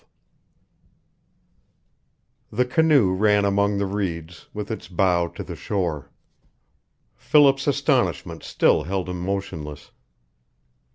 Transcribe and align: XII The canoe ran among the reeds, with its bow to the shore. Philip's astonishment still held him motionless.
XII 0.01 0.07
The 2.57 2.65
canoe 2.65 3.13
ran 3.13 3.45
among 3.45 3.77
the 3.77 3.85
reeds, 3.85 4.47
with 4.51 4.71
its 4.71 4.87
bow 4.87 5.27
to 5.27 5.43
the 5.43 5.55
shore. 5.55 6.09
Philip's 7.15 7.67
astonishment 7.67 8.41
still 8.41 8.85
held 8.85 9.09
him 9.09 9.19
motionless. 9.19 9.91